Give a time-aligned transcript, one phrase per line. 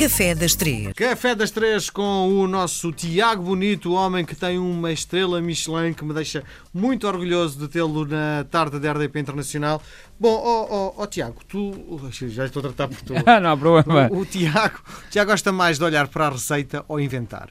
[0.00, 0.94] Café das Três.
[0.94, 5.92] Café das Três com o nosso Tiago Bonito, o homem que tem uma estrela Michelin
[5.92, 6.42] que me deixa
[6.72, 9.82] muito orgulhoso de tê-lo na tarde da RDP Internacional.
[10.18, 12.00] Bom, ó oh, oh, oh, Tiago, tu.
[12.10, 13.12] Já estou a tratar por tu.
[13.42, 14.08] não há problema.
[14.10, 17.50] O, o Tiago já gosta mais de olhar para a receita ou inventar?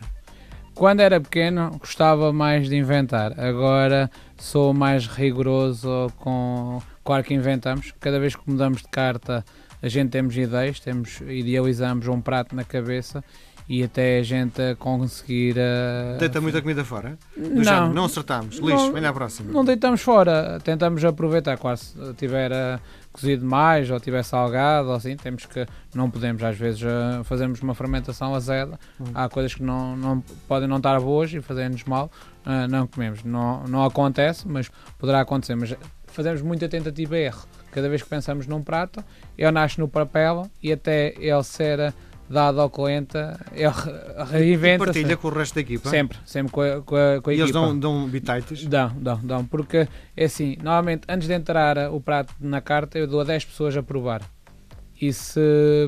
[0.73, 3.39] Quando era pequeno, gostava mais de inventar.
[3.39, 6.81] Agora sou mais rigoroso com.
[7.09, 7.91] Claro que inventamos.
[7.99, 9.43] Cada vez que mudamos de carta
[9.81, 13.23] a gente temos ideias, temos, idealizamos um prato na cabeça
[13.67, 15.55] e até a gente conseguir.
[15.57, 16.19] Uh...
[16.19, 17.17] Deita muita comida fora?
[17.35, 18.57] Do não, género, não acertamos.
[18.59, 19.51] Lixo, vem à próxima.
[19.51, 21.57] Não deitamos fora, tentamos aproveitar.
[21.57, 22.79] Claro, se tiver uh,
[23.11, 25.65] cozido mais ou tiver salgado ou assim, temos que.
[25.95, 28.79] Não podemos, às vezes, uh, fazemos uma fermentação azeda.
[29.01, 29.05] Hum.
[29.15, 32.11] Há coisas que não, não podem não estar boas e fazem-nos mal,
[32.45, 33.23] uh, não comemos.
[33.23, 35.55] Não, não acontece, mas poderá acontecer.
[35.55, 35.75] Mas
[36.11, 39.03] fazemos muita tentativa e erro Cada vez que pensamos num prato,
[39.37, 41.93] ele nasce no papel e até ele ser
[42.27, 43.17] dado ao cliente,
[43.53, 43.71] ele
[44.31, 44.83] reinventa.
[44.83, 45.89] E partilha com o resto da equipa?
[45.89, 47.37] Sempre, sempre com a, com a, com a e equipa.
[47.37, 48.65] E eles dão, dão bitites?
[48.65, 49.45] Dão, dão, dão.
[49.45, 53.45] Porque é assim, normalmente antes de entrar o prato na carta, eu dou a 10
[53.45, 54.21] pessoas a provar.
[54.99, 55.39] E se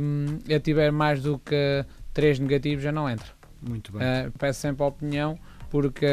[0.02, 3.28] hum, eu tiver mais do que 3 negativos, já não entra.
[3.62, 4.02] Muito bem.
[4.02, 5.38] Uh, peço sempre a opinião
[5.72, 6.06] porque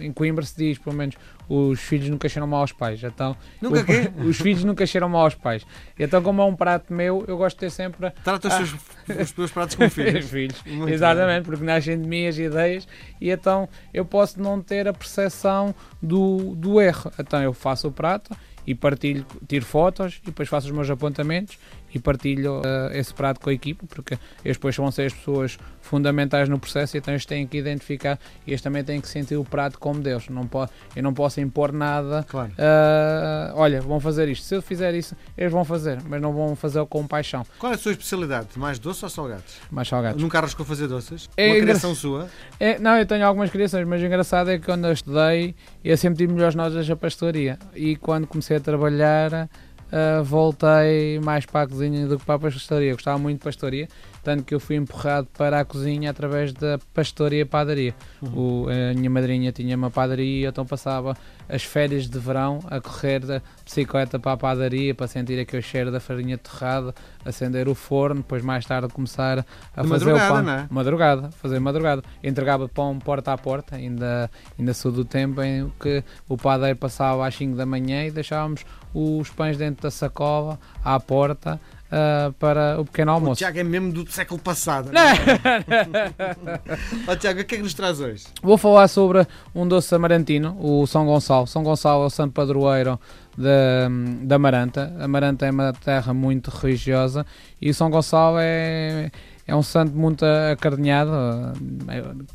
[0.00, 1.16] em Coimbra se diz, pelo menos,
[1.48, 3.02] os filhos nunca cheiram mal aos pais.
[3.02, 3.80] Então, nunca
[4.16, 5.66] o, Os filhos nunca cheiram mal aos pais.
[5.98, 8.10] Então, como é um prato meu, eu gosto de ter sempre.
[8.22, 8.74] Trata os, seus,
[9.20, 10.26] os teus pratos como filhos.
[10.30, 10.62] filhos.
[10.88, 11.42] Exatamente, bem.
[11.42, 12.86] porque nascem de mim as ideias
[13.20, 17.12] e então eu posso não ter a percepção do, do erro.
[17.18, 18.34] Então, eu faço o prato
[18.66, 21.58] e partilho, tiro fotos e depois faço os meus apontamentos
[21.94, 25.58] e partilho uh, esse prato com a equipa, porque eles depois vão ser as pessoas
[25.80, 29.44] fundamentais no processo, então eles têm que identificar e eles também têm que sentir o
[29.44, 30.28] prato como Deus.
[30.28, 32.24] Não pode, eu não posso impor nada.
[32.28, 32.52] Claro.
[32.52, 34.44] Uh, olha, vão fazer isto.
[34.44, 37.44] Se eu fizer isso, eles vão fazer, mas não vão fazer com paixão.
[37.58, 38.48] Qual é a sua especialidade?
[38.56, 39.56] Mais doce ou salgados?
[39.70, 40.22] Mais salgados.
[40.22, 41.28] Nunca arriscou fazer doces?
[41.36, 42.28] É Uma criação sua?
[42.58, 45.54] É, não, eu tenho algumas criações, mas o engraçado é que quando eu estudei,
[45.84, 47.58] eu sempre tive melhores notas a pastelaria.
[47.74, 49.48] E quando comecei a trabalhar
[49.92, 52.92] uh, voltei mais para a cozinha do que para a pastelaria.
[52.92, 53.88] Gostava muito de pastelaria,
[54.22, 57.94] tanto que eu fui empurrado para a cozinha através da pastelaria padaria.
[58.22, 58.64] Uhum.
[58.64, 61.16] O, a minha madrinha tinha uma padaria, então passava
[61.50, 65.90] as férias de verão a correr da bicicleta para a padaria para sentir aquele cheiro
[65.90, 66.94] da farinha torrada,
[67.24, 69.44] acender o forno, depois mais tarde começar
[69.76, 70.42] a de fazer o pão.
[70.42, 70.66] Não é?
[70.70, 72.02] Madrugada, fazer madrugada.
[72.22, 77.26] Entregava pão porta a porta, ainda, ainda sou do tempo em que o padeiro passava
[77.26, 81.60] às 5 da manhã e deixávamos os pães dentro da sacola à porta
[81.90, 83.32] uh, para o pequeno almoço.
[83.32, 84.90] O Tiago é mesmo do século passado.
[85.00, 87.10] É?
[87.10, 88.24] oh, Tiago, o que é que nos traz hoje?
[88.42, 91.46] Vou falar sobre um doce amarantino, o São Gonçalo.
[91.46, 92.98] São Gonçalo é o santo padroeiro
[93.36, 93.88] da,
[94.22, 94.94] da Amaranta.
[94.98, 97.24] A Amaranta é uma terra muito religiosa
[97.60, 99.10] e São Gonçalo é
[99.50, 101.10] é um santo muito acarinhado.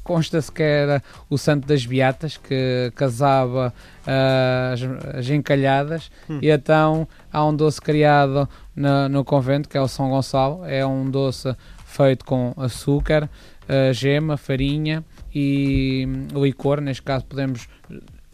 [0.04, 3.74] Consta-se que era o santo das beatas, que casava
[4.06, 6.40] uh, as, as, encalhadas, hum.
[6.42, 10.66] e então há um doce criado no, no, convento, que é o São Gonçalo.
[10.66, 11.56] É um doce
[11.86, 13.30] feito com açúcar,
[13.64, 15.02] uh, gema, farinha
[15.34, 16.82] e licor.
[16.82, 17.70] Neste caso, podemos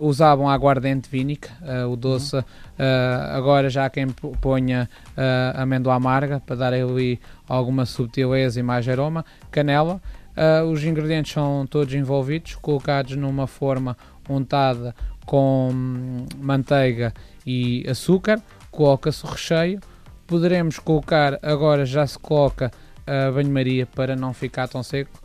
[0.01, 2.43] usavam aguardente vínica, uh, o doce, uh,
[3.33, 8.87] agora já há quem ponha uh, amêndoa amarga para dar ali alguma subtileza e mais
[8.89, 10.01] aroma, canela.
[10.71, 13.95] os ingredientes são todos envolvidos, colocados numa forma
[14.27, 14.95] untada
[15.25, 17.13] com hum, manteiga
[17.45, 18.41] e açúcar,
[18.71, 19.79] coloca-se o recheio.
[20.25, 22.71] Poderemos colocar, agora já se coloca
[23.05, 25.21] a banho-maria para não ficar tão seco.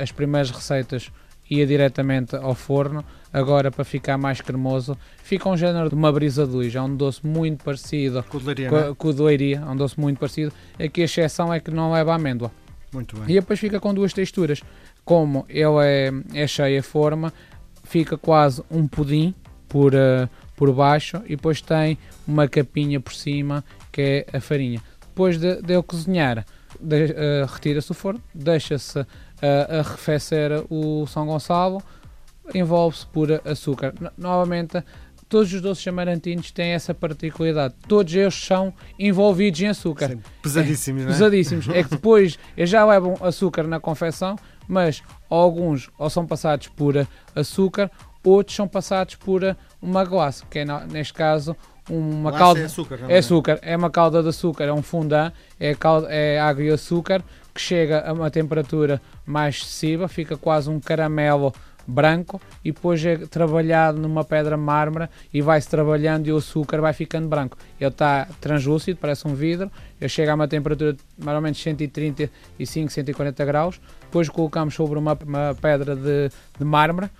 [0.00, 1.10] As primeiras receitas
[1.50, 6.46] ia diretamente ao forno, agora para ficar mais cremoso, fica um género de uma brisa
[6.46, 9.70] de luz, é um doce muito parecido com, leiria, com, com o de leiria, é
[9.70, 12.50] um doce muito parecido, aqui a exceção é que não leva amêndoa.
[12.92, 13.24] Muito bem.
[13.28, 14.62] E depois fica com duas texturas,
[15.04, 17.32] como ele é, é cheio a forma,
[17.82, 19.34] fica quase um pudim
[19.68, 24.80] por, uh, por baixo e depois tem uma capinha por cima que é a farinha.
[25.00, 26.44] Depois de, de eu cozinhar,
[26.80, 31.82] uh, retira-se o forno, deixa-se a arrefecer o São Gonçalo,
[32.54, 33.94] envolve-se por açúcar.
[34.16, 34.82] novamente,
[35.28, 37.74] todos os doces amarantinos têm essa particularidade.
[37.88, 40.08] Todos eles são envolvidos em açúcar.
[40.10, 41.14] Sim, pesadíssimos, é, não é?
[41.14, 41.68] Pesadíssimos.
[41.68, 44.36] é que depois eles já levam açúcar na confecção,
[44.68, 47.90] mas alguns ou são passados por açúcar,
[48.22, 51.56] outros são passados por uma glace, que é neste caso
[51.90, 52.60] uma calda.
[52.60, 56.08] É açúcar, é, é açúcar, é uma calda de açúcar, é um fondant, é, calda,
[56.10, 57.22] é água e açúcar
[57.52, 61.52] que chega a uma temperatura mais excessiva, fica quase um caramelo
[61.86, 66.92] branco e depois é trabalhado numa pedra mármore e vai-se trabalhando e o açúcar vai
[66.92, 67.56] ficando branco.
[67.78, 69.70] Ele está translúcido, parece um vidro,
[70.00, 74.98] ele chega a uma temperatura de mais ou menos 135, 140 graus, depois colocamos sobre
[74.98, 77.10] uma, uma pedra de, de mármore,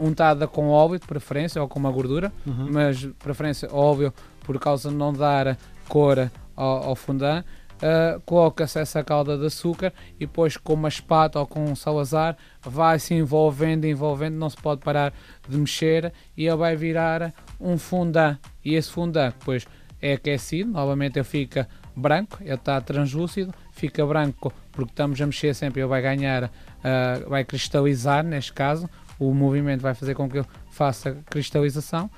[0.00, 2.68] um, untada com óleo de preferência ou com uma gordura, uhum.
[2.70, 4.12] mas de preferência óleo
[4.44, 5.58] por causa de não dar
[5.88, 7.44] cor ao, ao fondant
[7.80, 12.36] uh, coloca-se essa calda de açúcar e depois com uma espátula ou com um salazar
[12.62, 15.12] vai se envolvendo, envolvendo, não se pode parar
[15.48, 18.38] de mexer e ele vai virar um fondant.
[18.64, 19.66] E esse fondant depois
[20.00, 25.54] é aquecido, novamente ele fica branco, ele está translúcido, fica branco porque estamos a mexer
[25.54, 28.88] sempre, ele vai ganhar, uh, vai cristalizar neste caso,
[29.20, 32.10] o movimento vai fazer com que ele faça cristalização.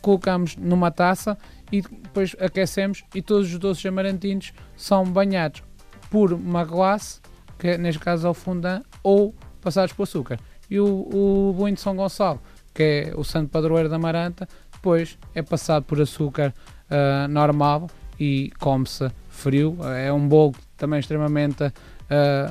[0.00, 1.36] Colocamos numa taça
[1.72, 5.62] e depois aquecemos e todos os doces amarantinos são banhados
[6.10, 7.20] por uma glace,
[7.58, 10.38] que neste caso é o fondant, ou passados por açúcar.
[10.70, 12.40] E o, o de São Gonçalo,
[12.72, 16.54] que é o santo padroeiro da Amaranta, depois é passado por açúcar
[16.90, 17.88] uh, normal
[18.18, 19.76] e come-se frio.
[19.96, 21.72] É um bolo também extremamente uh,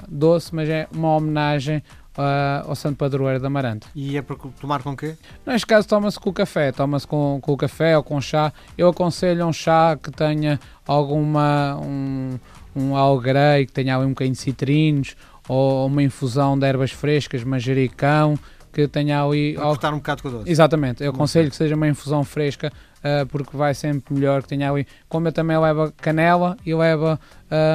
[0.09, 1.81] doce, mas é uma homenagem
[2.17, 3.87] uh, ao Santo Padroeiro da Amarante.
[3.95, 5.15] E é para tomar com quê?
[5.45, 8.51] Neste caso toma-se com o café, toma-se com, com o café ou com chá.
[8.77, 12.39] Eu aconselho um chá que tenha alguma um,
[12.75, 15.15] um algrei, que tenha um bocadinho de citrinos
[15.47, 18.37] ou uma infusão de ervas frescas, manjericão,
[18.75, 19.53] que tenha ali.
[19.53, 20.51] Para cortar um bocado com o doce.
[20.51, 24.69] Exatamente, eu aconselho que seja uma infusão fresca uh, porque vai sempre melhor que tenha
[24.69, 24.85] ali.
[25.07, 27.17] Como eu também leva canela e leva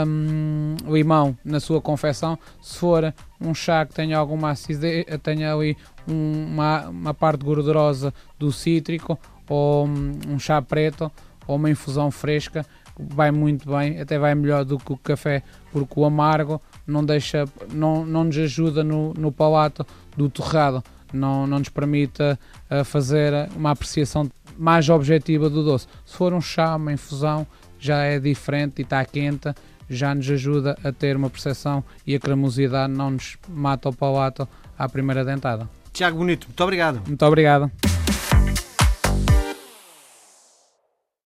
[0.06, 5.74] um, limão na sua confecção, se for um chá que tenha alguma acidez, tenha ali
[6.06, 9.18] uma, uma parte gordurosa do cítrico
[9.48, 11.10] ou um chá preto
[11.46, 12.66] ou uma infusão fresca
[13.08, 15.42] vai muito bem, até vai melhor do que o café,
[15.72, 21.46] porque o amargo não deixa, não, não nos ajuda no, no palato do torrado, não,
[21.46, 25.86] não nos permite uh, fazer uma apreciação mais objetiva do doce.
[26.04, 27.46] Se for um chá, uma infusão,
[27.78, 29.52] já é diferente e está quente,
[29.88, 34.46] já nos ajuda a ter uma percepção e a cremosidade não nos mata o palato
[34.78, 35.68] à primeira dentada.
[35.92, 37.02] Tiago Bonito, muito obrigado.
[37.06, 37.70] Muito obrigado.